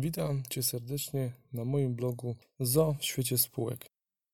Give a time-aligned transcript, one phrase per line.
[0.00, 3.86] Witam Cię serdecznie na moim blogu ZO w świecie spółek.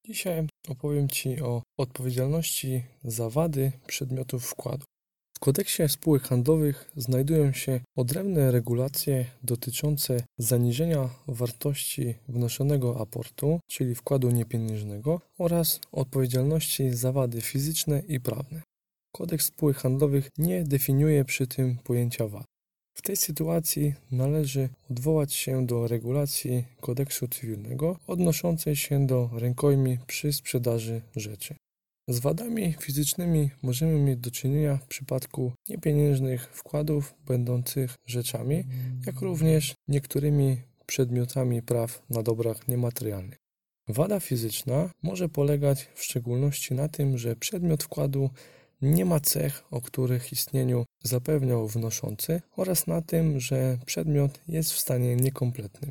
[0.07, 4.85] Dzisiaj opowiem Ci o odpowiedzialności za wady przedmiotów wkładu.
[5.37, 14.31] W kodeksie spółek handlowych znajdują się odrębne regulacje dotyczące zaniżenia wartości wnoszonego aportu, czyli wkładu
[14.31, 18.63] niepieniężnego, oraz odpowiedzialności za wady fizyczne i prawne.
[19.15, 22.54] Kodeks spółek handlowych nie definiuje przy tym pojęcia wad.
[22.95, 30.33] W tej sytuacji należy odwołać się do regulacji kodeksu cywilnego odnoszącej się do rękojmi przy
[30.33, 31.55] sprzedaży rzeczy.
[32.09, 38.65] Z wadami fizycznymi możemy mieć do czynienia w przypadku niepieniężnych wkładów będących rzeczami,
[39.07, 43.39] jak również niektórymi przedmiotami praw na dobrach niematerialnych.
[43.89, 48.31] Wada fizyczna może polegać w szczególności na tym, że przedmiot wkładu
[48.85, 54.79] nie ma cech, o których istnieniu zapewniał wnoszący oraz na tym, że przedmiot jest w
[54.79, 55.91] stanie niekompletnym.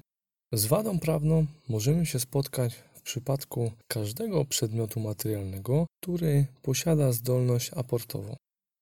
[0.52, 8.35] Z wadą prawną możemy się spotkać w przypadku każdego przedmiotu materialnego, który posiada zdolność aportową.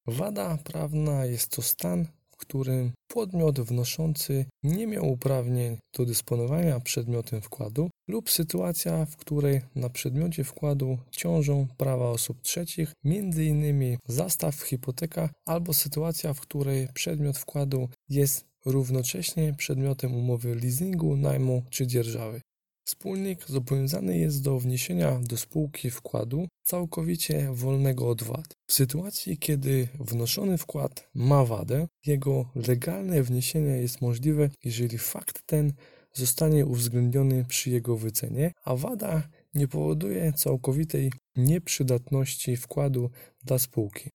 [0.08, 2.08] Wada prawna jest to stan,
[2.42, 9.90] którym podmiot wnoszący nie miał uprawnień do dysponowania przedmiotem wkładu lub sytuacja, w której na
[9.90, 13.98] przedmiocie wkładu ciążą prawa osób trzecich, m.in.
[14.08, 21.88] zastaw, hipoteka albo sytuacja, w której przedmiot wkładu jest równocześnie przedmiotem umowy leasingu, najmu czy
[21.88, 22.42] dzierżawy.
[22.84, 28.54] Wspólnik zobowiązany jest do wniesienia do spółki wkładu całkowicie wolnego od wad.
[28.68, 35.74] W sytuacji, kiedy wnoszony wkład ma wadę, jego legalne wniesienie jest możliwe, jeżeli fakt ten
[36.14, 39.24] zostanie uwzględniony przy jego wycenie, a wada
[39.54, 43.10] nie powoduje całkowitej nieprzydatności wkładu
[43.44, 44.10] dla spółki.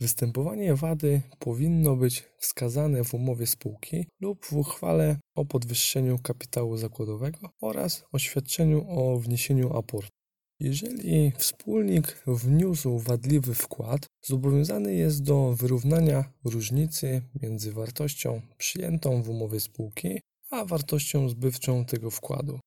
[0.00, 7.50] Występowanie wady powinno być wskazane w umowie spółki lub w uchwale o podwyższeniu kapitału zakładowego
[7.60, 10.20] oraz oświadczeniu o wniesieniu aportu.
[10.60, 19.60] Jeżeli wspólnik wniósł wadliwy wkład, zobowiązany jest do wyrównania różnicy między wartością przyjętą w umowie
[19.60, 22.60] spółki a wartością zbywczą tego wkładu.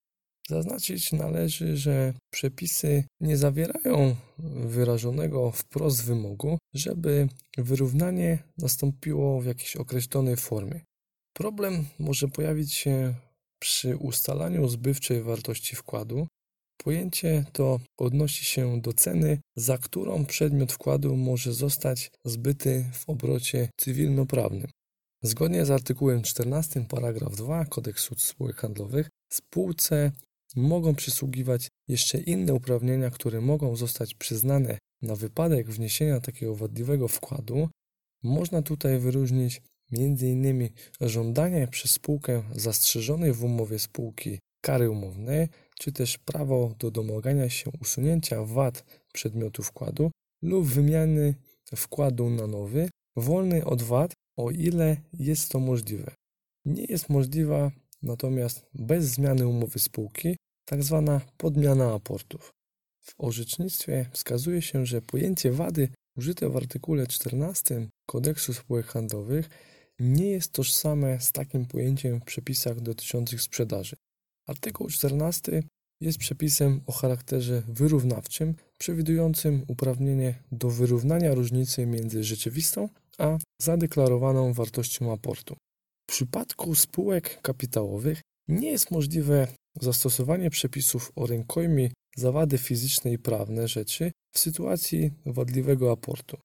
[0.49, 4.15] Zaznaczyć należy, że przepisy nie zawierają
[4.65, 7.27] wyrażonego wprost wymogu, żeby
[7.57, 10.81] wyrównanie nastąpiło w jakiejś określonej formie.
[11.33, 13.15] Problem może pojawić się
[13.59, 16.27] przy ustalaniu zbywczej wartości wkładu.
[16.77, 23.69] Pojęcie to odnosi się do ceny, za którą przedmiot wkładu może zostać zbyty w obrocie
[23.77, 24.67] cywilnoprawnym.
[25.25, 30.11] Zgodnie z artykułem 14 paragraf 2 Kodeksu spółek handlowych spółce
[30.55, 37.69] mogą przysługiwać jeszcze inne uprawnienia, które mogą zostać przyznane na wypadek wniesienia takiego wadliwego wkładu.
[38.23, 40.69] Można tutaj wyróżnić m.in.
[41.01, 45.47] żądanie przez spółkę zastrzeżonej w umowie spółki kary umownej,
[45.79, 48.83] czy też prawo do domagania się usunięcia wad
[49.13, 51.35] przedmiotu wkładu lub wymiany
[51.75, 56.15] wkładu na nowy, wolny od wad, o ile jest to możliwe.
[56.65, 57.71] Nie jest możliwa
[58.03, 62.51] natomiast bez zmiany umowy spółki tak zwana podmiana aportów.
[63.01, 69.49] W orzecznictwie wskazuje się, że pojęcie wady użyte w artykule 14 Kodeksu Spółek Handlowych
[69.99, 73.95] nie jest tożsame z takim pojęciem w przepisach dotyczących sprzedaży.
[74.47, 75.63] Artykuł 14
[76.01, 85.13] jest przepisem o charakterze wyrównawczym, przewidującym uprawnienie do wyrównania różnicy między rzeczywistą a zadeklarowaną wartością
[85.13, 85.55] aportu.
[86.09, 89.47] W przypadku spółek kapitałowych nie jest możliwe
[89.81, 96.37] zastosowanie przepisów o rękojmi za wady fizyczne i prawne rzeczy w sytuacji wadliwego aportu.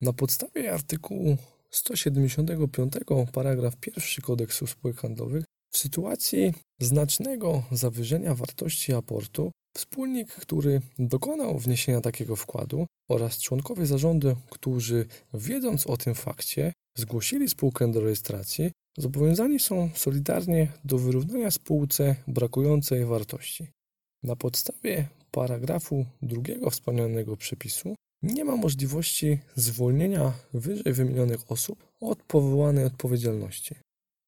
[0.00, 1.36] Na podstawie artykułu
[1.70, 2.92] 175
[3.32, 12.00] paragraf 1 kodeksu spółek handlowych w sytuacji znacznego zawyżenia wartości aportu wspólnik, który dokonał wniesienia
[12.00, 19.60] takiego wkładu oraz członkowie zarządu, którzy wiedząc o tym fakcie zgłosili spółkę do rejestracji, zobowiązani
[19.60, 23.66] są solidarnie do wyrównania spółce brakującej wartości.
[24.22, 32.84] Na podstawie paragrafu drugiego wspomnianego przepisu nie ma możliwości zwolnienia wyżej wymienionych osób od powołanej
[32.84, 33.74] odpowiedzialności.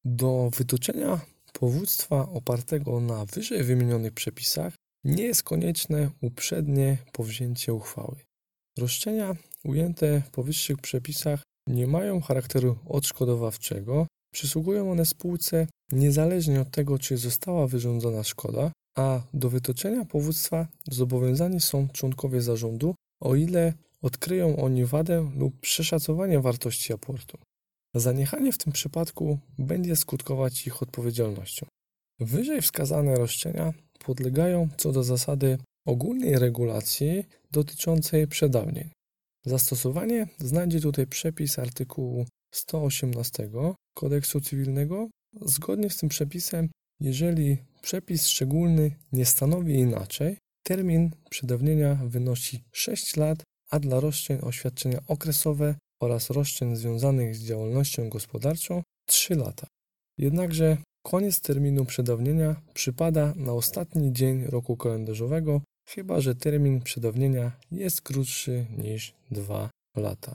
[0.05, 1.21] Do wytoczenia
[1.53, 4.75] powództwa opartego na wyżej wymienionych przepisach
[5.05, 8.17] nie jest konieczne uprzednie powzięcie uchwały.
[8.79, 16.99] Roszczenia ujęte w powyższych przepisach nie mają charakteru odszkodowawczego, przysługują one spółce niezależnie od tego,
[16.99, 23.73] czy została wyrządzona szkoda, a do wytoczenia powództwa zobowiązani są członkowie zarządu, o ile
[24.03, 27.39] odkryją oni wadę lub przeszacowanie wartości aportu.
[27.95, 31.67] Zaniechanie w tym przypadku będzie skutkować ich odpowiedzialnością.
[32.21, 33.73] Wyżej wskazane roszczenia
[34.07, 38.91] podlegają co do zasady ogólnej regulacji dotyczącej przedawnień.
[39.47, 43.51] Zastosowanie znajdzie tutaj przepis artykułu 118
[43.95, 45.09] Kodeksu Cywilnego.
[45.43, 46.69] Zgodnie z tym przepisem,
[47.01, 54.53] jeżeli przepis szczególny nie stanowi inaczej, termin przedawnienia wynosi 6 lat, a dla roszczeń o
[54.53, 59.67] świadczenia okresowe oraz roszczeń związanych z działalnością gospodarczą 3 lata.
[60.19, 68.03] Jednakże koniec terminu przedawnienia przypada na ostatni dzień roku kalendarzowego, chyba że termin przedawnienia jest
[68.03, 70.35] krótszy niż 2 lata.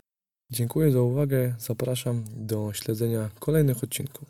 [0.52, 4.28] Dziękuję za uwagę, zapraszam do śledzenia kolejnych odcinków.